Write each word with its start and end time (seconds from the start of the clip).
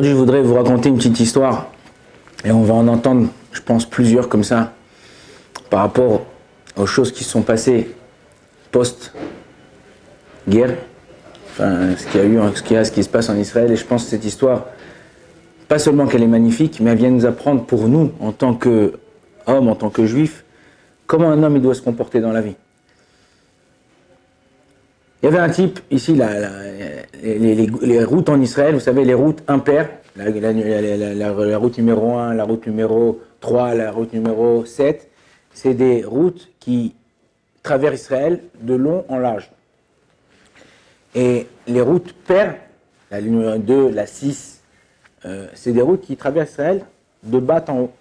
Aujourd'hui, 0.00 0.16
je 0.16 0.18
voudrais 0.18 0.40
vous 0.40 0.54
raconter 0.54 0.88
une 0.88 0.96
petite 0.96 1.20
histoire. 1.20 1.66
Et 2.42 2.50
on 2.50 2.62
va 2.62 2.72
en 2.72 2.88
entendre, 2.88 3.28
je 3.52 3.60
pense, 3.60 3.84
plusieurs 3.84 4.30
comme 4.30 4.44
ça, 4.44 4.72
par 5.68 5.80
rapport 5.80 6.22
aux 6.78 6.86
choses 6.86 7.12
qui 7.12 7.22
se 7.22 7.28
sont 7.28 7.42
passées 7.42 7.94
post-guerre. 8.70 9.14
Enfin, 11.50 11.94
ce 11.98 12.06
qu'il 12.06 12.18
y 12.18 12.24
a 12.24 12.26
eu, 12.26 12.38
ce 12.54 12.62
qu'il 12.62 12.76
y 12.76 12.78
a, 12.78 12.84
ce 12.86 12.92
qui 12.92 13.04
se 13.04 13.10
passe 13.10 13.28
en 13.28 13.36
Israël. 13.36 13.70
Et 13.70 13.76
je 13.76 13.84
pense 13.84 14.04
que 14.04 14.08
cette 14.08 14.24
histoire, 14.24 14.68
pas 15.68 15.78
seulement 15.78 16.06
qu'elle 16.06 16.22
est 16.22 16.28
magnifique, 16.28 16.80
mais 16.80 16.92
elle 16.92 16.96
vient 16.96 17.10
nous 17.10 17.26
apprendre 17.26 17.66
pour 17.66 17.86
nous, 17.86 18.12
en 18.20 18.32
tant 18.32 18.54
qu'hommes, 18.54 19.68
en 19.68 19.74
tant 19.74 19.90
que 19.90 20.06
juifs, 20.06 20.46
comment 21.06 21.28
un 21.28 21.42
homme 21.42 21.56
il 21.56 21.62
doit 21.62 21.74
se 21.74 21.82
comporter 21.82 22.20
dans 22.20 22.32
la 22.32 22.40
vie. 22.40 22.56
Il 25.22 25.26
y 25.26 25.28
avait 25.28 25.38
un 25.38 25.50
type, 25.50 25.80
ici, 25.90 26.18
les, 27.22 28.04
routes 28.04 28.28
en 28.30 28.40
Israël, 28.40 28.74
vous 28.74 28.80
savez, 28.80 29.04
les 29.04 29.14
routes 29.14 29.42
impaires, 29.48 29.90
la, 30.16 30.30
la, 30.30 31.58
route 31.58 31.76
numéro 31.76 32.16
1, 32.16 32.34
la 32.34 32.44
route 32.44 32.66
numéro 32.66 33.20
3, 33.40 33.74
la 33.74 33.90
route 33.90 34.12
numéro 34.14 34.64
7, 34.64 35.10
c'est 35.52 35.74
des 35.74 36.04
routes 36.04 36.50
qui 36.58 36.94
traversent 37.62 38.02
Israël 38.02 38.40
de 38.62 38.74
long 38.74 39.04
en 39.08 39.18
large. 39.18 39.50
Et 41.14 41.46
les 41.66 41.80
routes 41.80 42.12
paires, 42.12 42.56
la 43.10 43.20
numéro 43.20 43.58
2, 43.58 43.90
la 43.90 44.06
6, 44.06 44.62
euh, 45.26 45.48
c'est 45.54 45.72
des 45.72 45.82
routes 45.82 46.02
qui 46.02 46.16
traversent 46.16 46.52
Israël 46.52 46.84
de 47.22 47.38
bas 47.38 47.62
en 47.68 47.80
haut. 47.80 47.92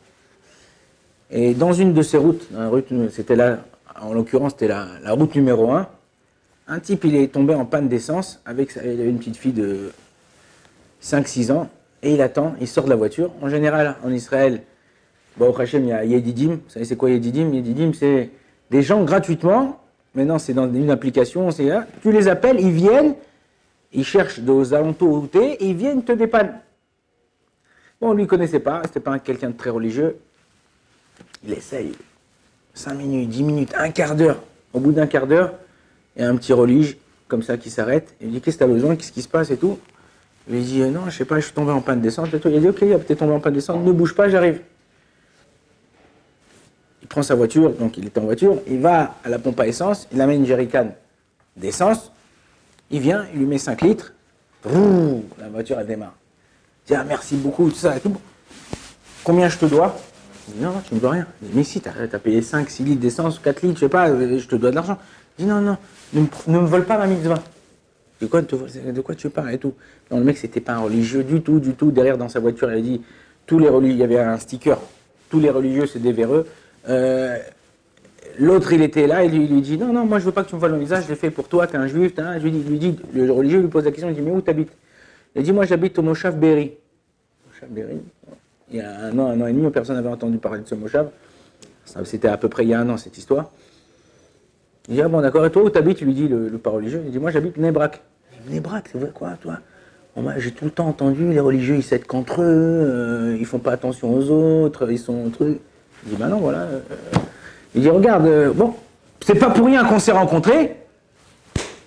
Et 1.32 1.54
dans 1.54 1.74
une 1.74 1.94
de 1.94 2.02
ces 2.02 2.18
routes, 2.18 2.48
c'était 3.12 3.36
là, 3.36 3.60
en 4.00 4.14
l'occurrence, 4.14 4.54
c'était 4.54 4.70
la, 4.70 4.88
route 5.12 5.36
numéro 5.36 5.72
1, 5.72 5.88
un 6.70 6.80
type, 6.80 7.04
il 7.04 7.16
est 7.16 7.28
tombé 7.28 7.56
en 7.56 7.66
panne 7.66 7.90
d'essence 7.90 8.42
avec 8.46 8.76
il 8.76 8.90
avait 8.90 9.10
une 9.10 9.18
petite 9.18 9.38
fille 9.38 9.54
de 9.54 9.92
5-6 11.04 11.52
ans 11.52 11.70
et 12.04 12.14
il 12.14 12.22
attend, 12.22 12.56
il 12.62 12.68
sort 12.68 12.86
de 12.86 12.90
la 12.90 12.96
voiture. 12.96 13.32
En 13.42 13.50
général, 13.50 13.96
en 14.04 14.12
Israël, 14.12 14.62
au 15.40 15.60
Hachem, 15.60 15.84
il 15.84 15.90
y 15.90 15.94
a 15.94 16.06
Yedidim. 16.06 16.52
Vous 16.52 16.70
savez, 16.70 16.86
c'est 16.86 16.96
quoi 16.96 17.10
Yedidim? 17.10 17.54
Yedidim, 17.54 17.94
c'est 17.94 18.30
des 18.70 18.84
gens 18.84 19.04
gratuitement. 19.04 19.82
Maintenant, 20.14 20.38
c'est 20.38 20.54
dans 20.54 20.72
une 20.72 20.92
application. 20.92 21.50
Tu 22.02 22.12
les 22.12 22.28
appelles, 22.28 22.60
ils 22.60 22.72
viennent, 22.72 23.16
ils 23.92 24.06
cherchent 24.06 24.40
aux 24.48 24.74
alentours 24.74 25.24
où 25.24 25.30
ils 25.60 25.76
viennent 25.76 26.04
te 26.04 26.12
dépanner. 26.12 26.52
Bon, 28.00 28.14
lui, 28.14 28.28
connaissait 28.28 28.60
pas, 28.60 28.82
c'était 28.86 29.00
pas 29.00 29.18
quelqu'un 29.20 29.50
de 29.50 29.58
très 29.58 29.70
religieux. 29.70 30.18
Il 31.44 31.54
essaye 31.54 31.94
5 32.74 32.94
minutes, 32.94 33.30
10 33.30 33.44
minutes, 33.44 33.74
un 33.78 33.90
quart 33.92 34.16
d'heure. 34.16 34.42
Au 34.74 34.80
bout 34.80 34.92
d'un 34.92 35.08
quart 35.08 35.28
d'heure, 35.28 35.54
a 36.24 36.30
un 36.30 36.36
petit 36.36 36.54
relige 36.54 36.98
comme 37.28 37.44
ça 37.44 37.58
qui 37.58 37.70
s'arrête. 37.70 38.16
Il 38.22 38.32
dit 38.32 38.42
Qu'est-ce 38.42 38.58
que 38.58 38.64
tu 38.64 38.70
as 38.70 38.74
besoin? 38.74 38.96
Qu'est-ce 38.96 39.12
qui 39.12 39.22
se 39.22 39.28
passe? 39.28 39.52
Et 39.52 39.58
tout 39.58 39.80
Il 40.48 40.56
lui 40.56 40.64
dit 40.64 40.82
Non, 40.82 41.06
je 41.10 41.18
sais 41.18 41.26
pas, 41.26 41.40
je 41.40 41.46
suis 41.46 41.54
tombé 41.54 41.72
en 41.72 41.82
panne 41.82 42.02
d'essence. 42.02 42.30
Il 42.32 42.56
a 42.56 42.60
dit 42.60 42.68
Ok, 42.68 42.80
tu 42.80 43.14
es 43.14 43.16
tombé 43.16 43.34
en 43.34 43.40
panne 43.40 43.54
d'essence, 43.54 43.84
ne 43.84 43.92
bouge 43.92 44.16
pas, 44.16 44.30
j'arrive. 44.30 44.62
Il 47.02 47.08
prend 47.08 47.24
sa 47.24 47.36
voiture, 47.36 47.72
donc 47.72 47.98
il 47.98 48.06
est 48.06 48.18
en 48.18 48.22
voiture, 48.22 48.58
il 48.68 48.80
va 48.80 49.16
à 49.24 49.30
la 49.30 49.40
pompe 49.40 49.60
à 49.60 49.68
essence, 49.68 50.08
il 50.12 50.22
amène 50.22 50.42
une 50.42 50.46
jerrycan 50.46 50.94
d'essence, 51.56 52.12
il 52.92 53.00
vient, 53.00 53.26
il 53.34 53.40
lui 53.40 53.46
met 53.48 53.58
5 53.58 53.82
litres, 53.82 54.14
la 54.66 55.50
voiture 55.50 55.80
elle 55.80 55.88
démarre. 55.88 56.14
Il 56.86 56.90
dit 56.90 56.96
ah, 56.96 57.04
merci 57.04 57.36
beaucoup, 57.36 57.70
tout 57.70 57.76
ça 57.76 57.98
et 57.98 58.00
tout. 58.00 58.16
Combien 59.24 59.50
je 59.50 59.58
te 59.58 59.66
dois? 59.66 59.98
Non, 60.58 60.72
non, 60.72 60.82
tu 60.88 60.96
ne 60.96 61.00
dois 61.00 61.12
rien. 61.12 61.28
Mais 61.54 61.64
si, 61.64 61.80
tu 61.82 61.90
as, 61.90 62.20
payé 62.20 62.42
5, 62.42 62.70
6 62.70 62.84
litres 62.84 63.02
d'essence, 63.02 63.40
4 63.40 63.62
litres, 63.62 63.76
je 63.76 63.86
sais 63.86 63.90
pas, 63.90 64.08
je 64.08 64.46
te 64.46 64.56
dois 64.56 64.72
de 64.72 64.76
l'argent. 64.76 64.98
Il 65.40 65.46
dit 65.46 65.52
non, 65.52 65.62
non, 65.62 65.78
ne 66.14 66.60
me, 66.60 66.66
vole 66.66 66.84
pas 66.84 66.98
ma 66.98 67.08
mitzvah. 67.08 67.42
De 68.22 68.28
quoi, 68.28 68.42
de 68.42 69.02
quoi 69.02 69.16
tu 69.16 69.30
parles 69.30 69.54
et 69.54 69.58
tout 69.58 69.74
Non, 70.12 70.20
le 70.20 70.26
mec, 70.26 70.38
c'était 70.38 70.60
pas 70.60 70.74
un 70.74 70.80
religieux 70.80 71.24
du 71.24 71.42
tout, 71.42 71.62
du 71.62 71.74
tout. 71.74 71.92
Derrière, 71.92 72.18
dans 72.18 72.28
sa 72.28 72.42
voiture, 72.42 72.70
il 72.70 72.78
a 72.78 72.82
dit 72.82 73.02
tous 73.46 73.58
les 73.58 73.70
religieux, 73.70 73.96
il 73.96 74.00
y 74.00 74.04
avait 74.04 74.20
un 74.20 74.38
sticker, 74.38 74.78
tous 75.30 75.40
les 75.40 75.50
religieux, 75.50 75.86
c'est 75.86 76.00
des 76.00 76.12
véreux. 76.12 76.46
Euh, 76.90 77.38
l'autre, 78.38 78.74
il 78.74 78.82
était 78.82 79.08
là, 79.08 79.24
et 79.24 79.30
lui, 79.30 79.46
il 79.46 79.54
lui 79.54 79.62
dit 79.62 79.78
Non, 79.78 79.94
non, 79.94 80.06
moi, 80.06 80.20
je 80.20 80.26
veux 80.26 80.34
pas 80.34 80.44
que 80.44 80.50
tu 80.50 80.56
me 80.56 80.60
voles 80.60 80.74
mon 80.74 80.80
visage, 80.80 81.06
je 81.06 81.10
l'ai 81.10 81.16
fait 81.16 81.32
pour 81.32 81.48
toi, 81.48 81.68
tu 81.68 81.76
es 81.76 81.78
un 81.78 81.88
juif. 81.88 82.12
Je 82.18 82.44
lui, 82.44 82.52
dis, 82.52 82.78
dis, 82.78 83.00
le 83.14 83.32
religieux 83.32 83.62
lui 83.62 83.70
pose 83.70 83.86
la 83.86 83.92
question 83.92 84.10
il 84.10 84.16
dit 84.16 84.22
Mais 84.22 84.32
où 84.32 84.42
tu 84.42 84.50
habites 84.50 84.74
Il 85.38 85.44
dit 85.44 85.54
Moi, 85.54 85.66
j'habite 85.66 85.98
au 85.98 86.02
Moshav 86.02 86.38
Berry. 86.38 86.74
Moshav 87.48 87.70
Berry? 87.70 88.02
Il 88.72 88.78
y 88.78 88.82
a 88.82 89.06
un 89.06 89.18
an, 89.18 89.28
un 89.28 89.40
an 89.40 89.48
et 89.48 89.54
demi, 89.54 89.70
personne 89.72 89.96
n'avait 89.96 90.10
entendu 90.10 90.38
parler 90.38 90.60
de 90.60 90.68
ce 90.68 90.76
Moshav. 90.76 91.10
C'était 92.04 92.28
à 92.28 92.38
peu 92.38 92.50
près 92.50 92.66
il 92.66 92.70
y 92.70 92.74
a 92.74 92.82
un 92.82 92.90
an, 92.90 92.98
cette 92.98 93.18
histoire. 93.18 93.50
Il 94.90 94.96
dit, 94.96 95.02
ah 95.02 95.08
bon, 95.08 95.22
d'accord, 95.22 95.46
et 95.46 95.52
toi 95.52 95.64
où 95.64 95.70
t'habites? 95.70 96.02
Il 96.02 96.08
lui 96.08 96.14
dit, 96.14 96.28
le, 96.28 96.50
le 96.50 96.60
religieux, 96.66 97.04
il 97.06 97.12
dit, 97.12 97.20
moi 97.20 97.30
j'habite 97.32 97.58
Nebrak. 97.58 98.02
Nebrak, 98.50 98.90
c'est 98.92 98.98
vrai 98.98 99.12
quoi, 99.14 99.30
toi? 99.42 99.60
J'ai 100.38 100.52
tout 100.52 100.66
le 100.66 100.72
temps 100.72 100.88
entendu, 100.88 101.32
les 101.32 101.40
religieux, 101.40 101.76
ils 101.76 101.84
s'aident 101.84 102.08
contre 102.08 102.42
eux, 102.42 102.46
euh, 102.46 103.38
ils 103.40 103.46
font 103.46 103.60
pas 103.60 103.72
attention 103.72 104.14
aux 104.14 104.30
autres, 104.32 104.92
ils 104.92 105.00
sont 105.00 105.30
trucs. 105.30 105.60
Il 106.04 106.10
dit, 106.10 106.16
bah 106.18 106.28
non, 106.28 106.38
voilà. 106.38 106.60
Euh, 106.60 106.80
il 107.74 107.84
dit, 107.84 107.90
regarde, 107.90 108.26
euh, 108.26 108.52
bon, 108.52 108.74
c'est 109.22 109.36
pas 109.36 109.50
pour 109.50 109.68
rien 109.68 109.86
qu'on 109.86 110.00
s'est 110.00 110.12
rencontrés. 110.12 110.76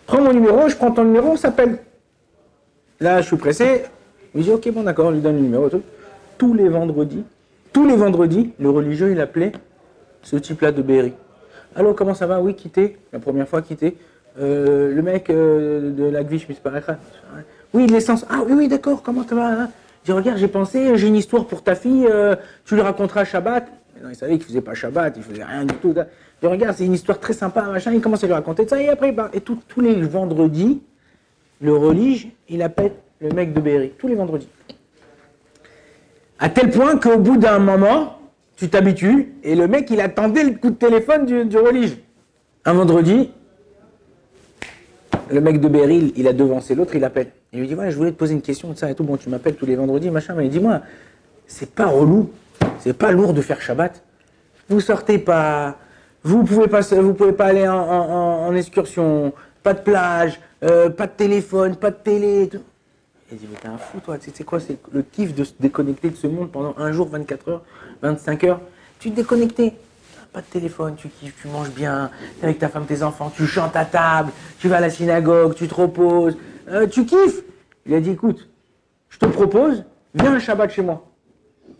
Prends 0.06 0.22
mon 0.22 0.32
numéro, 0.32 0.68
je 0.68 0.76
prends 0.76 0.92
ton 0.92 1.04
numéro, 1.04 1.32
on 1.32 1.36
s'appelle. 1.36 1.78
Là, 3.00 3.20
je 3.20 3.26
suis 3.26 3.36
pressé. 3.36 3.82
Il 4.34 4.44
dit, 4.44 4.50
ok, 4.50 4.72
bon, 4.72 4.84
d'accord, 4.84 5.06
on 5.06 5.10
lui 5.10 5.20
donne 5.20 5.36
le 5.36 5.42
numéro. 5.42 5.68
Tous 6.38 6.54
les 6.54 6.68
vendredis, 6.68 7.24
tous 7.72 7.86
les 7.86 7.96
vendredis, 7.96 8.52
le 8.58 8.70
religieux, 8.70 9.10
il 9.10 9.20
appelait 9.20 9.52
ce 10.22 10.36
type-là 10.36 10.72
de 10.72 10.80
Berry. 10.80 11.12
Allô, 11.74 11.94
comment 11.94 12.14
ça 12.14 12.26
va? 12.26 12.40
Oui, 12.40 12.54
quitter. 12.54 12.98
La 13.12 13.18
première 13.18 13.48
fois, 13.48 13.62
quitter. 13.62 13.96
Euh, 14.38 14.94
le 14.94 15.02
mec 15.02 15.30
euh, 15.30 15.90
de 15.92 16.04
la 16.04 16.24
Gvish. 16.24 16.46
Oui, 17.74 17.86
l'essence. 17.86 18.26
Ah 18.30 18.40
oui, 18.46 18.54
oui, 18.56 18.68
d'accord, 18.68 19.02
comment 19.02 19.26
ça 19.26 19.34
va? 19.34 19.68
Je 20.02 20.06
dis, 20.06 20.12
regarde, 20.12 20.38
j'ai 20.38 20.48
pensé, 20.48 20.96
j'ai 20.96 21.06
une 21.06 21.16
histoire 21.16 21.46
pour 21.46 21.62
ta 21.62 21.74
fille, 21.74 22.06
euh, 22.10 22.34
tu 22.64 22.74
lui 22.74 22.82
raconteras 22.82 23.24
Shabbat. 23.24 23.68
Non, 24.02 24.08
il 24.08 24.16
savait 24.16 24.36
qu'il 24.36 24.46
faisait 24.46 24.60
pas 24.60 24.74
Shabbat, 24.74 25.14
il 25.16 25.22
faisait 25.22 25.44
rien 25.44 25.64
du 25.64 25.74
tout. 25.74 25.94
Je 26.42 26.46
regarde, 26.48 26.74
c'est 26.76 26.84
une 26.84 26.94
histoire 26.94 27.20
très 27.20 27.34
sympa, 27.34 27.62
machin. 27.62 27.92
Il 27.92 28.00
commence 28.00 28.24
à 28.24 28.26
lui 28.26 28.34
raconter 28.34 28.66
ça, 28.66 28.80
et 28.80 28.88
après, 28.88 29.12
bah, 29.12 29.30
et 29.32 29.40
tous 29.40 29.80
les 29.80 29.94
vendredis, 30.02 30.82
le 31.60 31.76
relige, 31.76 32.28
il 32.48 32.62
appelle 32.62 32.92
le 33.20 33.28
mec 33.30 33.52
de 33.52 33.60
Berry, 33.60 33.92
tous 33.96 34.08
les 34.08 34.16
vendredis. 34.16 34.48
À 36.40 36.48
tel 36.48 36.70
point 36.70 36.96
qu'au 36.96 37.18
bout 37.18 37.36
d'un 37.36 37.60
moment, 37.60 38.18
tu 38.62 38.68
t'habitues, 38.68 39.34
et 39.42 39.56
le 39.56 39.66
mec, 39.66 39.90
il 39.90 40.00
attendait 40.00 40.44
le 40.44 40.52
coup 40.52 40.70
de 40.70 40.76
téléphone 40.76 41.26
du, 41.26 41.44
du. 41.46 41.56
Un 42.64 42.72
vendredi, 42.72 43.32
le 45.32 45.40
mec 45.40 45.60
de 45.60 45.66
Beryl, 45.66 46.12
il 46.14 46.28
a 46.28 46.32
devancé 46.32 46.76
l'autre, 46.76 46.94
il 46.94 47.02
appelle. 47.02 47.32
Il 47.52 47.58
lui 47.58 47.66
dit, 47.66 47.74
ouais, 47.74 47.90
je 47.90 47.96
voulais 47.96 48.12
te 48.12 48.16
poser 48.16 48.34
une 48.34 48.40
question 48.40 48.72
ça 48.76 48.88
et 48.88 48.94
tout. 48.94 49.02
Bon, 49.02 49.16
tu 49.16 49.28
m'appelles 49.28 49.56
tous 49.56 49.66
les 49.66 49.74
vendredis, 49.74 50.10
machin, 50.10 50.34
mais 50.36 50.48
dis-moi, 50.48 50.82
c'est 51.48 51.74
pas 51.74 51.86
relou, 51.86 52.30
c'est 52.78 52.96
pas 52.96 53.10
lourd 53.10 53.34
de 53.34 53.40
faire 53.40 53.60
Shabbat. 53.60 54.00
Vous 54.68 54.78
sortez 54.78 55.18
pas, 55.18 55.76
vous 56.22 56.44
pouvez 56.44 56.68
pas, 56.68 56.82
vous 56.82 57.14
pouvez 57.14 57.32
pas 57.32 57.46
aller 57.46 57.66
en, 57.66 58.54
excursion, 58.54 59.32
pas 59.64 59.74
de 59.74 59.80
plage, 59.80 60.38
euh, 60.62 60.88
pas 60.88 61.08
de 61.08 61.14
téléphone, 61.16 61.74
pas 61.74 61.90
de 61.90 61.96
télé. 61.96 62.48
Tout. 62.48 62.60
Il 63.32 63.38
dit, 63.38 63.48
mais 63.50 63.56
t'es 63.58 63.68
un 63.68 63.78
fou, 63.78 63.98
toi. 64.00 64.18
Tu 64.18 64.30
sais 64.30 64.44
quoi, 64.44 64.60
c'est 64.60 64.76
le 64.92 65.02
kiff 65.02 65.34
de 65.34 65.44
se 65.44 65.54
déconnecter 65.58 66.10
de 66.10 66.16
ce 66.16 66.26
monde 66.26 66.50
pendant 66.50 66.74
un 66.76 66.92
jour, 66.92 67.08
24 67.08 67.48
heures, 67.48 67.62
25 68.02 68.44
heures. 68.44 68.60
Tu 68.98 69.10
te 69.10 69.16
déconnectais. 69.16 69.72
Pas 70.34 70.40
de 70.40 70.46
téléphone, 70.46 70.94
tu 70.96 71.08
kiffes, 71.08 71.34
tu 71.40 71.48
manges 71.48 71.70
bien, 71.70 72.10
es 72.40 72.44
avec 72.44 72.58
ta 72.58 72.68
femme, 72.68 72.86
tes 72.86 73.02
enfants, 73.02 73.30
tu 73.34 73.46
chantes 73.46 73.76
à 73.76 73.84
table, 73.84 74.30
tu 74.58 74.68
vas 74.68 74.78
à 74.78 74.80
la 74.80 74.88
synagogue, 74.88 75.54
tu 75.54 75.68
te 75.68 75.74
reposes, 75.74 76.38
euh, 76.68 76.86
tu 76.86 77.04
kiffes. 77.04 77.42
Il 77.84 77.92
a 77.92 78.00
dit, 78.00 78.12
écoute, 78.12 78.48
je 79.10 79.18
te 79.18 79.26
propose, 79.26 79.84
viens 80.14 80.32
un 80.32 80.38
Shabbat 80.38 80.70
chez 80.70 80.80
moi. 80.80 81.06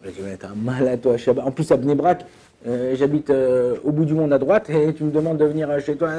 Il 0.03 0.09
a 0.09 0.13
dit, 0.13 0.21
mais 0.23 0.37
t'es 0.37 0.47
un 0.47 0.55
malade, 0.55 1.01
toi, 1.01 1.17
Shabbat. 1.17 1.47
En 1.47 1.51
plus, 1.51 1.71
à 1.71 1.79
Bnebrak, 1.79 2.27
euh, 2.67 2.95
j'habite 2.95 3.31
euh, 3.31 3.77
au 3.85 3.91
bout 3.91 4.05
du 4.05 4.13
monde 4.13 4.33
à 4.35 4.39
droite 4.39 4.69
et 4.69 4.93
tu 4.93 5.05
me 5.05 5.11
demandes 5.11 5.39
de 5.39 5.47
venir 5.47 5.69
chez 5.81 5.97
toi. 5.97 6.11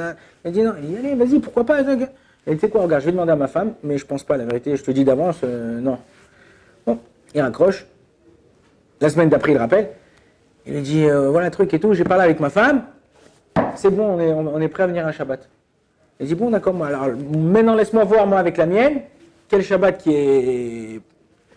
Il 0.44 0.48
a 0.48 0.50
dit, 0.50 0.62
non, 0.62 0.74
il 0.82 0.88
dit, 0.88 0.96
allez, 0.96 1.14
vas-y, 1.14 1.38
pourquoi 1.38 1.64
pas. 1.64 1.82
Et 2.46 2.54
tu 2.54 2.60
sais 2.60 2.68
quoi, 2.68 2.82
regarde, 2.82 3.00
je 3.00 3.06
vais 3.06 3.12
demander 3.12 3.32
à 3.32 3.36
ma 3.36 3.46
femme, 3.46 3.74
mais 3.82 3.96
je 3.96 4.04
pense 4.04 4.22
pas, 4.22 4.36
la 4.36 4.44
vérité, 4.44 4.76
je 4.76 4.82
te 4.82 4.90
dis 4.90 5.04
d'avance, 5.04 5.40
euh, 5.44 5.80
non. 5.80 5.98
Bon, 6.86 6.98
il 7.34 7.40
raccroche. 7.40 7.86
La 9.00 9.08
semaine 9.08 9.30
d'après, 9.30 9.52
il 9.52 9.58
rappelle. 9.58 9.90
Il 10.66 10.74
lui 10.74 10.82
dit, 10.82 11.04
euh, 11.04 11.30
voilà 11.30 11.46
un 11.46 11.50
truc 11.50 11.72
et 11.72 11.80
tout, 11.80 11.94
j'ai 11.94 12.04
parlé 12.04 12.24
avec 12.24 12.40
ma 12.40 12.50
femme, 12.50 12.84
c'est 13.76 13.90
bon, 13.90 14.16
on 14.16 14.20
est, 14.20 14.32
on, 14.32 14.68
prêt 14.68 14.82
à 14.82 14.86
venir 14.86 15.06
un 15.06 15.12
Shabbat. 15.12 15.48
Il 16.20 16.26
dit, 16.26 16.34
bon, 16.34 16.50
d'accord, 16.50 16.74
alors 16.84 17.08
maintenant 17.16 17.74
laisse-moi 17.74 18.04
voir, 18.04 18.26
moi, 18.26 18.38
avec 18.38 18.58
la 18.58 18.66
mienne, 18.66 19.00
quel 19.48 19.62
Shabbat 19.62 19.98
qui 19.98 20.14
est, 20.14 21.00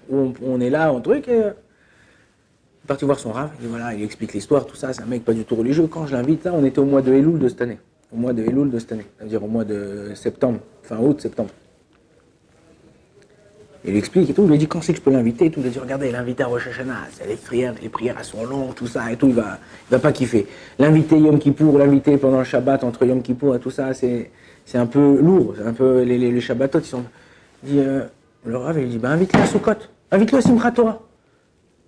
où 0.09 0.33
on, 0.45 0.59
est 0.61 0.69
là, 0.69 0.89
un 0.89 0.99
truc. 1.01 1.27
Et, 1.27 1.37
il 1.37 1.39
est 1.39 2.87
parti 2.87 3.03
voir 3.03 3.19
son 3.19 3.33
rave, 3.33 3.51
il 3.59 3.65
dit, 3.65 3.67
voilà, 3.69 3.93
il 3.93 4.03
explique 4.03 4.33
l'histoire, 4.33 4.65
tout 4.65 4.77
ça, 4.77 4.93
c'est 4.93 5.01
un 5.01 5.05
mec 5.05 5.25
pas 5.25 5.33
du 5.33 5.43
tout 5.43 5.55
religieux. 5.55 5.87
Quand 5.87 6.07
je 6.07 6.15
l'invite, 6.15 6.45
là, 6.45 6.51
on 6.53 6.63
était 6.63 6.79
au 6.79 6.85
mois 6.85 7.01
de 7.01 7.13
Elul 7.13 7.39
de 7.39 7.49
cette 7.49 7.61
année 7.61 7.79
au 8.13 8.17
mois 8.17 8.33
de 8.33 8.43
Elul 8.43 8.69
de 8.69 8.79
cette 8.79 8.91
année, 8.91 9.05
c'est-à-dire 9.17 9.43
au 9.43 9.47
mois 9.47 9.65
de 9.65 10.11
septembre, 10.15 10.59
fin 10.83 10.97
août, 10.97 11.21
septembre. 11.21 11.49
Il 13.85 13.91
lui 13.91 13.99
explique 13.99 14.29
et 14.29 14.33
tout, 14.33 14.43
il 14.43 14.49
lui 14.49 14.57
dit 14.57 14.67
quand 14.67 14.81
c'est 14.81 14.91
que 14.91 14.99
je 14.99 15.03
peux 15.03 15.11
l'inviter. 15.11 15.51
Il 15.55 15.63
lui 15.63 15.69
dit 15.69 15.79
regardez, 15.79 16.11
l'invité 16.11 16.43
à 16.43 16.47
Rosh 16.47 16.67
Hashanah, 16.67 17.07
les 17.25 17.35
prières, 17.35 17.73
les 17.81 17.87
prières 17.87 18.15
elles 18.17 18.25
sont 18.25 18.45
longues, 18.45 18.73
tout 18.75 18.87
ça 18.87 19.09
et 19.11 19.15
tout, 19.15 19.27
il 19.27 19.33
va, 19.33 19.59
il 19.89 19.93
va 19.93 19.99
pas 19.99 20.11
kiffer. 20.11 20.45
L'inviter 20.77 21.17
Yom 21.17 21.39
Kippour, 21.39 21.77
l'inviter 21.77 22.17
pendant 22.17 22.39
le 22.39 22.43
Shabbat 22.43 22.83
entre 22.83 23.05
Yom 23.05 23.21
Kippour 23.21 23.55
et 23.55 23.59
tout 23.59 23.69
ça, 23.69 23.93
c'est, 23.93 24.29
un 24.73 24.85
peu 24.87 25.19
lourd, 25.21 25.53
c'est 25.57 25.65
un 25.65 25.73
peu 25.73 26.01
les, 26.01 26.17
les, 26.17 26.41
Shabbatot, 26.41 26.79
ils 26.79 26.85
sont. 26.85 27.03
Il 27.63 27.69
dit, 27.69 27.79
euh, 27.79 28.03
le 28.45 28.57
Rav, 28.57 28.77
il 28.77 28.89
dit 28.89 28.97
bah 28.97 29.11
invite-les 29.11 29.41
à 29.41 29.45
Sukkot. 29.45 29.71
Invite-le 30.11 30.37
à 30.37 30.41
Simchat 30.41 30.71
Torah. 30.71 30.99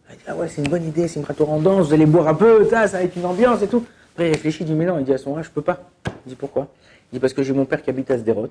Elle 0.09 0.15
dit, 0.15 0.23
ah 0.27 0.35
ouais, 0.35 0.47
c'est 0.47 0.61
une 0.63 0.69
bonne 0.69 0.87
idée, 0.87 1.07
Simchat 1.07 1.33
Torah 1.33 1.53
en 1.53 1.59
danse, 1.59 1.87
vous 1.87 1.93
allez 1.93 2.05
boire 2.05 2.29
un 2.29 2.33
peu, 2.33 2.65
ça, 2.69 2.87
ça 2.87 2.99
va 2.99 3.03
être 3.03 3.15
une 3.17 3.25
ambiance 3.25 3.61
et 3.61 3.67
tout. 3.67 3.83
Après, 4.19 4.27
il 4.27 4.33
réfléchit, 4.33 4.65
dit, 4.65 4.73
mais 4.73 4.83
non, 4.83 4.99
il 4.99 5.05
dit 5.05 5.13
à 5.13 5.17
son 5.17 5.37
âge, 5.37 5.45
je 5.45 5.49
peux 5.49 5.61
pas. 5.61 5.79
Il 6.25 6.31
dit, 6.31 6.35
pourquoi? 6.35 6.67
Il 7.09 7.15
dit, 7.15 7.19
parce 7.21 7.31
que 7.31 7.41
j'ai 7.41 7.53
mon 7.53 7.63
père 7.63 7.81
qui 7.81 7.89
habite 7.89 8.11
à 8.11 8.17
Sderot, 8.17 8.49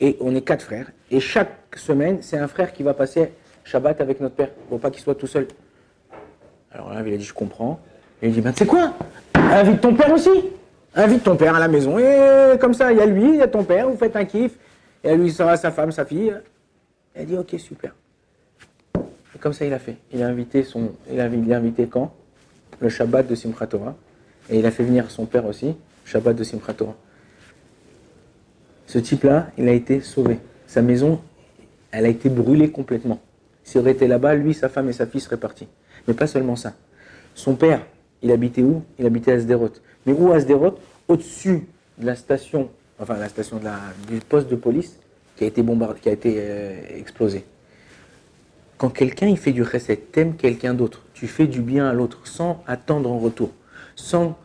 et 0.00 0.16
on 0.20 0.32
est 0.36 0.42
quatre 0.42 0.62
frères, 0.62 0.92
et 1.10 1.18
chaque 1.18 1.74
semaine, 1.74 2.18
c'est 2.20 2.38
un 2.38 2.46
frère 2.46 2.72
qui 2.72 2.84
va 2.84 2.94
passer 2.94 3.32
Shabbat 3.64 4.00
avec 4.00 4.20
notre 4.20 4.36
père, 4.36 4.50
pour 4.68 4.78
pas 4.78 4.92
qu'il 4.92 5.02
soit 5.02 5.16
tout 5.16 5.26
seul. 5.26 5.48
Alors 6.70 6.94
là, 6.94 7.02
il 7.04 7.12
a 7.12 7.16
dit, 7.16 7.24
je 7.24 7.34
comprends. 7.34 7.80
Et 8.22 8.28
il 8.28 8.32
dit, 8.32 8.40
ben, 8.40 8.54
sais 8.54 8.64
quoi? 8.64 8.94
Invite 9.34 9.80
ton 9.80 9.92
père 9.92 10.12
aussi. 10.12 10.30
Invite 10.94 11.24
ton 11.24 11.34
père 11.34 11.56
à 11.56 11.58
la 11.58 11.66
maison. 11.66 11.98
Et 11.98 12.56
comme 12.60 12.74
ça, 12.74 12.92
il 12.92 12.98
y 12.98 13.00
a 13.00 13.06
lui, 13.06 13.30
il 13.30 13.36
y 13.38 13.42
a 13.42 13.48
ton 13.48 13.64
père, 13.64 13.88
vous 13.88 13.96
faites 13.96 14.14
un 14.14 14.24
kiff. 14.24 14.52
Et 15.02 15.16
lui, 15.16 15.26
il 15.26 15.32
sera 15.32 15.56
sa 15.56 15.72
femme, 15.72 15.90
sa 15.90 16.04
fille. 16.04 16.32
Elle 17.12 17.26
dit, 17.26 17.36
ok, 17.36 17.56
super. 17.58 17.92
Et 19.34 19.38
comme 19.40 19.52
ça, 19.52 19.64
il 19.64 19.72
a 19.72 19.80
fait. 19.80 19.96
Il 20.12 20.22
a 20.22 20.28
invité 20.28 20.62
son. 20.62 20.92
Il 21.10 21.18
a 21.20 21.24
invité 21.24 21.88
quand? 21.88 22.14
Le 22.78 22.88
Shabbat 22.88 23.26
de 23.26 23.34
Simchat 23.34 23.66
Torah. 23.66 23.96
Et 24.50 24.58
il 24.58 24.66
a 24.66 24.70
fait 24.70 24.84
venir 24.84 25.10
son 25.10 25.26
père 25.26 25.46
aussi, 25.46 25.74
Shabbat 26.04 26.36
de 26.36 26.44
Simchat 26.44 26.74
Torah. 26.74 26.96
Ce 28.86 28.98
type-là, 28.98 29.50
il 29.58 29.68
a 29.68 29.72
été 29.72 30.00
sauvé. 30.00 30.38
Sa 30.66 30.80
maison, 30.82 31.20
elle 31.90 32.06
a 32.06 32.08
été 32.08 32.28
brûlée 32.28 32.70
complètement. 32.70 33.20
S'il 33.64 33.80
aurait 33.80 33.92
été 33.92 34.06
là-bas, 34.06 34.34
lui, 34.34 34.54
sa 34.54 34.68
femme 34.68 34.88
et 34.88 34.94
sa 34.94 35.06
fille 35.06 35.20
seraient 35.20 35.36
partis. 35.36 35.68
Mais 36.06 36.14
pas 36.14 36.26
seulement 36.26 36.56
ça. 36.56 36.74
Son 37.34 37.54
père, 37.54 37.84
il 38.22 38.30
habitait 38.32 38.62
où? 38.62 38.82
Il 38.98 39.04
habitait 39.04 39.32
à 39.32 39.40
Sderot. 39.40 39.72
Mais 40.06 40.12
où 40.12 40.32
à 40.32 40.40
Sderot? 40.40 40.78
Au-dessus 41.06 41.66
de 41.98 42.06
la 42.06 42.16
station, 42.16 42.70
enfin 42.98 43.16
la 43.18 43.28
station 43.28 43.60
du 44.08 44.20
poste 44.20 44.48
de 44.48 44.56
police 44.56 44.98
qui 45.36 45.44
a 45.44 45.46
été 45.46 45.62
bombardé, 45.62 46.00
qui 46.00 46.08
a 46.08 46.12
été 46.12 46.36
euh, 46.38 46.80
explosé. 46.96 47.44
Quand 48.76 48.90
quelqu'un 48.90 49.26
il 49.26 49.36
fait 49.36 49.52
du 49.52 49.62
recette, 49.62 50.12
t'aimes 50.12 50.36
quelqu'un 50.36 50.74
d'autre, 50.74 51.02
tu 51.14 51.26
fais 51.26 51.46
du 51.46 51.60
bien 51.60 51.88
à 51.88 51.92
l'autre 51.92 52.26
sans 52.26 52.62
attendre 52.66 53.10
en 53.10 53.18
retour, 53.18 53.50
sans, 53.98 54.38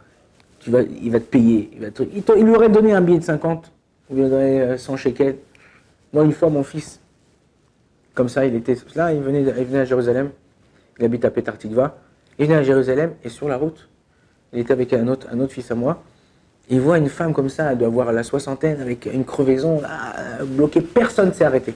tu 0.59 0.71
vas, 0.71 0.81
il 0.81 1.11
va 1.11 1.19
te 1.19 1.25
payer, 1.25 1.69
il, 1.77 2.43
lui 2.43 2.55
aurait 2.55 2.69
donné 2.69 2.93
un 2.93 3.01
billet 3.01 3.19
de 3.19 3.23
50, 3.23 3.71
il 4.09 4.15
lui 4.15 4.25
aurait 4.25 4.77
100 4.77 4.97
shekels. 4.97 5.37
Moi 6.11 6.23
une 6.23 6.31
fois 6.31 6.49
mon 6.49 6.63
fils, 6.63 6.99
comme 8.13 8.29
ça 8.29 8.45
il 8.45 8.55
était 8.55 8.75
là, 8.95 9.13
il 9.13 9.21
venait, 9.21 9.41
il 9.41 9.65
venait 9.65 9.79
à 9.79 9.85
Jérusalem, 9.85 10.31
il 10.99 11.05
habite 11.05 11.23
à 11.25 11.31
Petar 11.31 11.57
Tikva, 11.57 11.97
il 12.39 12.47
venait 12.47 12.57
à 12.57 12.63
Jérusalem 12.63 13.13
et 13.23 13.29
sur 13.29 13.47
la 13.47 13.57
route, 13.57 13.89
il 14.53 14.59
était 14.59 14.73
avec 14.73 14.93
un 14.93 15.07
autre, 15.07 15.27
fils 15.49 15.69
à 15.71 15.75
moi. 15.75 16.03
Il 16.69 16.79
voit 16.79 16.97
une 16.97 17.09
femme 17.09 17.33
comme 17.33 17.49
ça, 17.49 17.71
elle 17.71 17.77
doit 17.77 17.87
avoir 17.87 18.11
la 18.13 18.23
soixantaine, 18.23 18.79
avec 18.79 19.05
une 19.05 19.25
crevaison 19.25 19.81
bloquée. 20.45 20.81
Personne 20.81 21.29
ne 21.29 21.33
s'est 21.33 21.43
arrêté. 21.43 21.75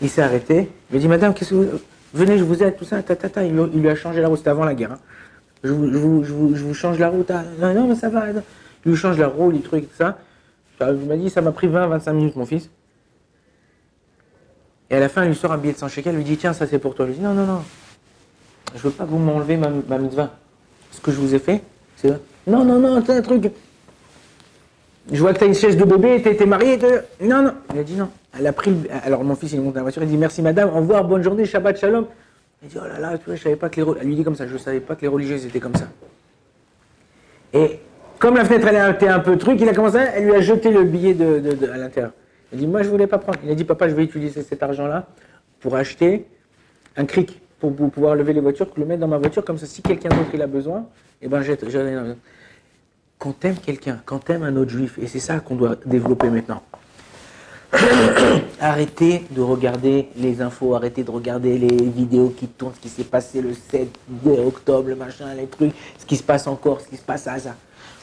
Il 0.00 0.08
s'est 0.08 0.22
arrêté. 0.22 0.70
Il 0.90 0.96
me 0.96 1.00
dit 1.00 1.08
Madame, 1.08 1.34
qu'est-ce 1.34 1.50
que. 1.50 1.80
Venez, 2.14 2.38
je 2.38 2.44
vous 2.44 2.62
aide, 2.62 2.76
tout 2.76 2.84
ça. 2.84 3.02
Il, 3.42 3.80
lui 3.80 3.88
a 3.88 3.96
changé 3.96 4.20
la 4.20 4.28
route. 4.28 4.38
C'était 4.38 4.50
avant 4.50 4.64
la 4.64 4.74
guerre. 4.74 4.92
Hein. 4.92 4.98
Je, 5.64 5.72
vous, 5.72 6.24
je, 6.24 6.32
vous, 6.32 6.74
change 6.74 6.98
la 6.98 7.08
route. 7.08 7.30
Ah, 7.30 7.44
non, 7.60 7.74
non, 7.74 7.88
mais 7.88 7.94
ça 7.94 8.08
va. 8.08 8.30
Il 8.30 8.90
lui 8.90 8.96
change 8.96 9.18
la 9.18 9.28
roue, 9.28 9.50
les 9.50 9.60
trucs, 9.60 9.88
tout 9.88 9.96
ça. 9.96 10.18
Il 10.80 11.06
m'a 11.06 11.16
dit 11.16 11.30
Ça 11.30 11.40
m'a 11.40 11.52
pris 11.52 11.66
20-25 11.68 12.12
minutes, 12.12 12.36
mon 12.36 12.46
fils. 12.46 12.70
Et 14.90 14.96
à 14.96 15.00
la 15.00 15.08
fin, 15.08 15.24
il 15.24 15.28
lui 15.28 15.36
sort 15.36 15.52
un 15.52 15.58
billet 15.58 15.72
de 15.72 15.78
100 15.78 15.88
shekels. 15.88 16.14
Il 16.14 16.18
lui 16.18 16.24
dit 16.24 16.36
Tiens, 16.36 16.52
ça 16.52 16.66
c'est 16.66 16.78
pour 16.78 16.94
toi. 16.94 17.06
Il 17.06 17.08
lui 17.08 17.16
dit 17.16 17.24
Non, 17.24 17.34
non, 17.34 17.46
non. 17.46 17.62
Je 18.74 18.80
veux 18.80 18.90
pas 18.90 19.04
que 19.04 19.10
vous 19.10 19.18
m'enlevez 19.18 19.56
ma, 19.56 19.68
ma 19.88 19.98
mitzvah. 19.98 20.30
Ce 20.90 21.00
que 21.00 21.10
je 21.10 21.16
vous 21.16 21.34
ai 21.34 21.38
fait, 21.38 21.62
c'est 21.96 22.12
non, 22.48 22.64
non, 22.64 22.78
non, 22.78 23.02
c'est 23.04 23.12
un 23.12 23.20
truc. 23.20 23.50
Je 25.12 25.20
vois 25.20 25.34
que 25.34 25.38
tu 25.38 25.44
as 25.44 25.46
une 25.48 25.54
chaise 25.54 25.76
de 25.76 25.84
bébé, 25.84 26.22
tu 26.22 26.30
es 26.30 26.46
marié. 26.46 26.78
Non, 27.20 27.42
non. 27.42 27.52
Il 27.74 27.78
a 27.80 27.82
dit 27.82 27.94
non. 27.94 28.08
Elle 28.38 28.46
a 28.46 28.52
pris. 28.52 28.72
Alors 29.04 29.22
mon 29.22 29.34
fils, 29.34 29.52
il 29.52 29.60
monte 29.60 29.74
dans 29.74 29.80
la 29.80 29.82
voiture, 29.82 30.02
il 30.02 30.08
dit 30.08 30.16
merci 30.16 30.40
madame, 30.40 30.70
au 30.70 30.76
revoir, 30.76 31.04
bonne 31.04 31.22
journée, 31.22 31.44
Shabbat 31.44 31.78
Shalom. 31.78 32.06
Il 32.62 32.68
dit 32.68 32.76
oh 32.80 32.86
là 32.86 32.98
là, 32.98 33.18
tu 33.18 33.24
vois, 33.26 33.36
je 33.36 33.42
savais 33.42 33.56
pas 33.56 33.68
que 33.68 33.80
les. 33.80 33.86
Elle 34.00 34.06
lui 34.06 34.16
dit 34.16 34.24
comme 34.24 34.34
ça, 34.34 34.46
je 34.46 34.52
ne 34.52 34.58
savais 34.58 34.80
pas 34.80 34.96
que 34.96 35.02
les 35.02 35.08
religieuses 35.08 35.46
étaient 35.46 35.60
comme 35.60 35.76
ça. 35.76 35.88
Et 37.52 37.80
comme 38.18 38.36
la 38.36 38.44
fenêtre, 38.44 38.66
elle 38.66 38.94
était 38.94 39.08
un 39.08 39.20
peu 39.20 39.38
truc, 39.38 39.60
il 39.60 39.68
a 39.68 39.74
commencé, 39.74 39.98
elle 39.98 40.24
lui 40.24 40.34
a 40.34 40.40
jeté 40.40 40.70
le 40.70 40.84
billet 40.84 41.14
de, 41.14 41.70
à 41.70 41.76
l'intérieur. 41.76 42.12
Il 42.52 42.58
dit 42.58 42.66
moi, 42.66 42.82
je 42.82 42.88
voulais 42.88 43.06
pas 43.06 43.18
prendre. 43.18 43.38
Il 43.44 43.50
a 43.50 43.54
dit 43.54 43.64
papa, 43.64 43.88
je 43.88 43.94
vais 43.94 44.04
utiliser 44.04 44.42
cet 44.42 44.62
argent-là 44.62 45.06
pour 45.60 45.76
acheter 45.76 46.26
un 46.96 47.04
cric 47.04 47.40
pour, 47.60 47.74
pouvoir 47.74 48.14
lever 48.14 48.32
les 48.32 48.40
voitures, 48.40 48.68
le 48.76 48.84
mettre 48.84 49.00
dans 49.00 49.08
ma 49.08 49.18
voiture, 49.18 49.44
comme 49.44 49.58
ça, 49.58 49.66
si 49.66 49.82
quelqu'un 49.82 50.10
d'autre 50.10 50.30
il 50.32 50.42
a 50.42 50.46
besoin, 50.46 50.86
et 51.20 51.26
eh 51.26 51.28
ben 51.28 51.42
jette. 51.42 51.66
Quand 53.18 53.32
t'aimes 53.32 53.56
quelqu'un, 53.56 54.00
quand 54.04 54.20
t'aimes 54.20 54.44
un 54.44 54.54
autre 54.56 54.70
juif, 54.70 54.98
et 54.98 55.08
c'est 55.08 55.18
ça 55.18 55.40
qu'on 55.40 55.56
doit 55.56 55.76
développer 55.84 56.30
maintenant. 56.30 56.62
arrêtez 58.60 59.24
de 59.30 59.42
regarder 59.42 60.08
les 60.16 60.40
infos, 60.40 60.74
arrêtez 60.74 61.02
de 61.02 61.10
regarder 61.10 61.58
les 61.58 61.76
vidéos 61.84 62.32
qui 62.36 62.46
tournent, 62.46 62.72
ce 62.74 62.80
qui 62.80 62.88
s'est 62.88 63.04
passé 63.04 63.42
le 63.42 63.52
7 63.54 63.88
octobre, 64.46 64.88
le 64.88 64.96
machin, 64.96 65.34
les 65.34 65.46
trucs, 65.46 65.72
ce 65.98 66.06
qui 66.06 66.16
se 66.16 66.22
passe 66.22 66.46
encore, 66.46 66.80
ce 66.80 66.88
qui 66.88 66.96
se 66.96 67.02
passe 67.02 67.26
à 67.26 67.38
ça. 67.38 67.54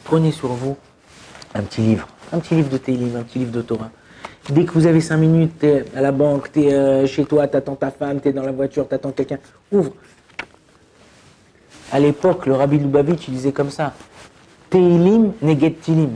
Prenez 0.03 0.31
sur 0.31 0.49
vous 0.49 0.77
un 1.55 1.61
petit 1.61 1.81
livre, 1.81 2.07
un 2.31 2.39
petit 2.39 2.55
livre 2.55 2.69
de 2.69 2.77
Télim, 2.77 3.15
un 3.15 3.23
petit 3.23 3.39
livre 3.39 3.51
de 3.51 3.61
Torah. 3.61 3.89
Dès 4.49 4.65
que 4.65 4.73
vous 4.73 4.85
avez 4.85 5.01
cinq 5.01 5.17
minutes, 5.17 5.53
tu 5.59 5.65
es 5.65 5.85
à 5.95 6.01
la 6.01 6.11
banque, 6.11 6.51
tu 6.51 6.61
es 6.61 6.73
euh, 6.73 7.07
chez 7.07 7.25
toi, 7.25 7.47
tu 7.47 7.57
attends 7.57 7.75
ta 7.75 7.89
femme, 7.89 8.21
tu 8.21 8.27
es 8.27 8.33
dans 8.33 8.43
la 8.43 8.51
voiture, 8.51 8.87
tu 8.87 8.93
attends 8.93 9.11
quelqu'un, 9.11 9.39
ouvre. 9.71 9.93
À 11.91 11.99
l'époque, 11.99 12.45
le 12.45 12.53
rabbi 12.53 12.77
Lubavitch, 12.77 13.27
il 13.27 13.33
disait 13.33 13.51
comme 13.51 13.71
ça 13.71 13.93
Teilim 14.69 15.33
neget 15.41 15.71
tilim. 15.81 16.11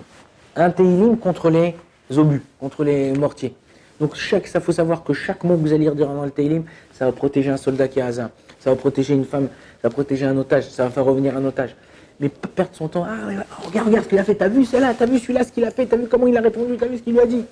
Un 0.55 0.69
Teilim 0.69 1.17
contre 1.17 1.49
les 1.49 1.75
obus, 2.17 2.41
contre 2.59 2.83
les 2.83 3.13
mortiers. 3.13 3.53
Donc, 3.99 4.15
chaque, 4.15 4.47
ça 4.47 4.59
faut 4.59 4.71
savoir 4.71 5.03
que 5.03 5.13
chaque 5.13 5.43
mot 5.43 5.55
que 5.55 5.61
vous 5.61 5.73
allez 5.73 5.89
dire 5.89 5.95
dans 5.95 6.23
le 6.23 6.31
Teilim, 6.31 6.63
ça 6.93 7.05
va 7.05 7.11
protéger 7.11 7.49
un 7.49 7.57
soldat 7.57 7.87
qui 7.87 7.99
a 7.99 8.07
hasard. 8.07 8.29
Ça 8.59 8.69
va 8.69 8.75
protéger 8.75 9.13
une 9.13 9.25
femme, 9.25 9.47
ça 9.81 9.87
va 9.87 9.89
protéger 9.89 10.25
un 10.25 10.37
otage, 10.37 10.69
ça 10.69 10.85
va 10.85 10.89
faire 10.89 11.05
revenir 11.05 11.35
un 11.35 11.45
otage. 11.45 11.75
Mais 12.19 12.29
pas 12.29 12.49
perdre 12.49 12.71
son 12.73 12.87
temps. 12.87 13.05
Ah, 13.07 13.45
regarde, 13.65 13.87
regarde 13.87 14.03
ce 14.05 14.09
qu'il 14.09 14.19
a 14.19 14.23
fait. 14.23 14.35
T'as 14.35 14.49
vu 14.49 14.65
celle-là, 14.65 14.93
t'as 14.93 15.05
vu 15.05 15.19
celui-là, 15.19 15.43
ce 15.43 15.51
qu'il 15.51 15.63
a 15.63 15.71
fait, 15.71 15.85
t'as 15.85 15.97
vu 15.97 16.07
comment 16.07 16.27
il 16.27 16.35
a 16.37 16.41
répondu, 16.41 16.75
t'as 16.77 16.87
vu 16.87 16.97
ce 16.97 17.03
qu'il 17.03 17.13
lui 17.13 17.21
a 17.21 17.25
dit 17.25 17.45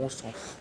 on 0.00 0.08
s'en 0.08 0.28
fout. 0.32 0.58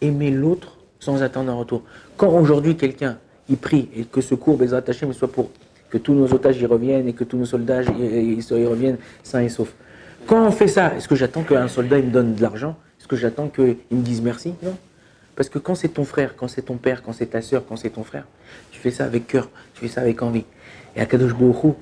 Aimer 0.00 0.30
l'autre 0.30 0.76
sans 1.00 1.22
attendre 1.22 1.50
un 1.50 1.54
retour. 1.54 1.82
Quand 2.16 2.28
aujourd'hui 2.28 2.76
quelqu'un 2.76 3.18
y 3.48 3.56
prie 3.56 3.88
et 3.94 4.04
que 4.04 4.20
ce 4.20 4.34
cours 4.34 4.58
des 4.58 4.74
attachés 4.74 5.06
mais 5.06 5.12
soit 5.12 5.30
pour 5.30 5.50
que 5.90 5.98
tous 5.98 6.14
nos 6.14 6.32
otages 6.32 6.60
y 6.60 6.66
reviennent 6.66 7.08
et 7.08 7.12
que 7.12 7.24
tous 7.24 7.36
nos 7.36 7.44
soldats 7.44 7.82
y, 7.82 8.66
reviennent 8.66 8.98
sains 9.22 9.42
et 9.42 9.48
saufs. 9.48 9.74
Quand 10.26 10.44
on 10.44 10.50
fait 10.50 10.68
ça, 10.68 10.94
est-ce 10.96 11.06
que 11.06 11.14
j'attends 11.14 11.42
qu'un 11.42 11.68
soldat 11.68 11.98
me 11.98 12.10
donne 12.10 12.34
de 12.34 12.42
l'argent? 12.42 12.76
Est-ce 12.98 13.06
que 13.06 13.16
j'attends 13.16 13.48
qu'il 13.48 13.76
me 13.92 14.02
dise 14.02 14.20
merci? 14.22 14.54
Non. 14.62 14.76
Parce 15.36 15.48
que 15.48 15.58
quand 15.58 15.74
c'est 15.74 15.88
ton 15.88 16.04
frère, 16.04 16.34
quand 16.34 16.48
c'est 16.48 16.62
ton 16.62 16.76
père, 16.76 17.02
quand 17.02 17.12
c'est 17.12 17.26
ta 17.26 17.42
soeur, 17.42 17.64
quand 17.68 17.76
c'est 17.76 17.90
ton 17.90 18.02
frère, 18.02 18.26
tu 18.72 18.80
fais 18.80 18.90
ça 18.90 19.04
avec 19.04 19.28
cœur, 19.28 19.48
tu 19.74 19.82
fais 19.82 19.88
ça 19.88 20.00
avec 20.00 20.22
envie. 20.22 20.44
Et 20.96 21.00
Akadosh 21.00 21.34
Baruch 21.34 21.74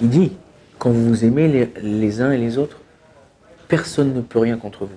il 0.00 0.08
dit, 0.08 0.32
quand 0.78 0.90
vous 0.90 1.24
aimez 1.24 1.68
les, 1.82 2.20
uns 2.22 2.32
et 2.32 2.38
les 2.38 2.56
autres, 2.56 2.78
personne 3.68 4.14
ne 4.14 4.22
peut 4.22 4.38
rien 4.38 4.56
contre 4.56 4.86
vous. 4.86 4.96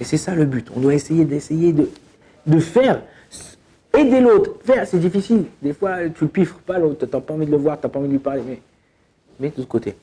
Et 0.00 0.04
c'est 0.04 0.16
ça 0.16 0.34
le 0.34 0.46
but. 0.46 0.68
On 0.74 0.80
doit 0.80 0.94
essayer 0.94 1.24
d'essayer 1.24 1.72
de, 1.72 2.58
faire, 2.58 3.02
aider 3.96 4.20
l'autre. 4.20 4.56
Faire, 4.64 4.86
c'est 4.86 4.98
difficile. 4.98 5.44
Des 5.62 5.74
fois, 5.74 6.08
tu 6.08 6.24
le 6.24 6.30
piffres 6.30 6.58
pas 6.58 6.78
l'autre, 6.78 7.06
tu 7.06 7.14
n'as 7.14 7.20
pas 7.20 7.34
envie 7.34 7.46
de 7.46 7.52
le 7.52 7.58
voir, 7.58 7.78
tu 7.78 7.86
n'as 7.86 7.90
pas 7.90 7.98
envie 8.00 8.08
de 8.08 8.14
lui 8.14 8.18
parler. 8.18 8.42
Mais 8.48 8.60
mets 9.38 9.52
de 9.56 9.62
côté. 9.62 9.94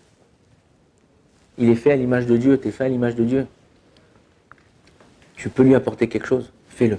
Il 1.58 1.70
est 1.70 1.76
fait 1.76 1.92
à 1.92 1.96
l'image 1.96 2.26
de 2.26 2.38
Dieu, 2.38 2.60
tu 2.60 2.68
es 2.68 2.72
fait 2.72 2.86
à 2.86 2.90
l'image 2.90 3.16
de 3.16 3.24
Dieu. 3.24 3.48
Tu 5.36 5.50
peux 5.50 5.64
lui 5.64 5.76
apporter 5.76 6.08
quelque 6.08 6.28
chose, 6.28 6.52
fais-le. 6.70 6.98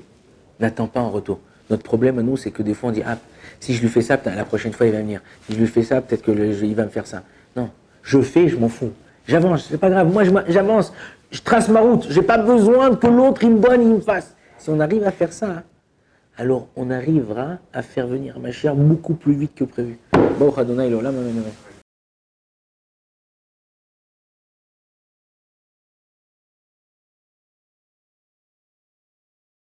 N'attends 0.61 0.87
pas 0.87 1.01
en 1.01 1.11
retour. 1.11 1.41
Notre 1.71 1.83
problème 1.83 2.19
à 2.19 2.23
nous, 2.23 2.37
c'est 2.37 2.51
que 2.51 2.63
des 2.63 2.75
fois 2.75 2.91
on 2.91 2.93
dit 2.93 3.03
Ah, 3.05 3.19
si 3.61 3.75
je 3.75 3.83
lui 3.83 3.89
fais 3.89 4.01
ça, 4.01 4.19
la 4.25 4.45
prochaine 4.45 4.73
fois 4.73 4.87
il 4.87 4.93
va 4.93 4.99
venir. 4.99 5.21
Si 5.47 5.55
je 5.55 5.59
lui 5.59 5.67
fais 5.67 5.83
ça, 5.83 6.01
peut-être 6.01 6.23
qu'il 6.25 6.75
va 6.75 6.85
me 6.85 6.89
faire 6.89 7.07
ça. 7.07 7.23
Non, 7.57 7.71
je 8.03 8.21
fais, 8.21 8.49
je 8.49 8.57
m'en 8.57 8.69
fous. 8.69 8.93
J'avance, 9.27 9.69
c'est 9.71 9.79
pas 9.79 9.91
grave. 9.91 10.11
Moi, 10.11 10.25
j'avance 10.49 10.93
je 11.31 11.43
trace 11.43 11.69
ma 11.69 11.81
route. 11.81 12.07
Je 12.09 12.19
n'ai 12.19 12.27
pas 12.27 12.39
besoin 12.39 12.95
que 12.95 13.07
l'autre 13.07 13.43
il 13.43 13.51
me 13.51 13.61
donne, 13.61 13.83
il 13.83 13.95
me 13.95 14.01
fasse. 14.01 14.35
Si 14.59 14.71
on 14.71 14.81
arrive 14.81 15.05
à 15.05 15.11
faire 15.11 15.33
ça, 15.33 15.63
alors 16.37 16.69
on 16.77 16.91
arrivera 16.91 17.59
à 17.73 17.83
faire 17.83 18.07
venir 18.07 18.39
ma 18.39 18.51
chère 18.51 18.75
beaucoup 18.75 19.15
plus 19.15 19.35
vite 19.35 19.55
que 19.55 19.65
prévu. 19.65 19.99
Bon, 20.39 20.53